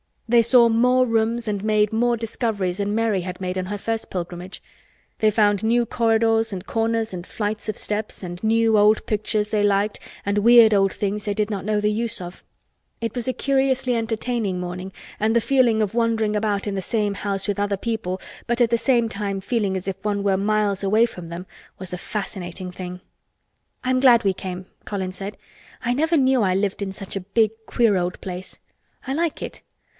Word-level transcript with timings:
They 0.27 0.41
saw 0.41 0.69
more 0.69 1.05
rooms 1.05 1.47
and 1.47 1.61
made 1.63 1.91
more 1.91 2.15
discoveries 2.15 2.77
than 2.77 2.95
Mary 2.95 3.21
had 3.21 3.41
made 3.41 3.57
on 3.57 3.65
her 3.65 3.77
first 3.77 4.09
pilgrimage. 4.09 4.63
They 5.19 5.29
found 5.29 5.61
new 5.61 5.85
corridors 5.85 6.53
and 6.53 6.65
corners 6.65 7.13
and 7.13 7.27
flights 7.27 7.67
of 7.69 7.77
steps 7.77 8.23
and 8.23 8.41
new 8.43 8.77
old 8.77 9.05
pictures 9.05 9.49
they 9.49 9.61
liked 9.61 9.99
and 10.25 10.37
weird 10.39 10.73
old 10.73 10.93
things 10.93 11.25
they 11.25 11.33
did 11.33 11.49
not 11.51 11.65
know 11.65 11.81
the 11.81 11.91
use 11.91 12.19
of. 12.21 12.43
It 13.01 13.13
was 13.13 13.27
a 13.27 13.33
curiously 13.33 13.93
entertaining 13.95 14.59
morning 14.59 14.93
and 15.19 15.35
the 15.35 15.41
feeling 15.41 15.81
of 15.81 15.93
wandering 15.93 16.35
about 16.35 16.65
in 16.65 16.75
the 16.75 16.81
same 16.81 17.13
house 17.15 17.45
with 17.45 17.59
other 17.59 17.77
people 17.77 18.19
but 18.47 18.61
at 18.61 18.69
the 18.69 18.77
same 18.77 19.09
time 19.09 19.41
feeling 19.41 19.75
as 19.75 19.85
if 19.85 20.03
one 20.03 20.23
were 20.23 20.37
miles 20.37 20.81
away 20.81 21.05
from 21.05 21.27
them 21.27 21.45
was 21.77 21.91
a 21.91 21.97
fascinating 21.97 22.71
thing. 22.71 23.01
"I'm 23.83 23.99
glad 23.99 24.23
we 24.23 24.33
came," 24.33 24.65
Colin 24.85 25.11
said. 25.11 25.35
"I 25.83 25.93
never 25.93 26.15
knew 26.15 26.41
I 26.41 26.55
lived 26.55 26.81
in 26.81 26.93
such 26.93 27.17
a 27.17 27.27
big 27.35 27.51
queer 27.67 27.97
old 27.97 28.19
place. 28.21 28.57
I 29.05 29.13
like 29.13 29.43
it. 29.43 29.61